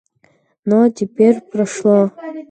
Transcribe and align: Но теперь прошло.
Но 0.69 0.89
теперь 0.89 1.37
прошло. 1.51 1.99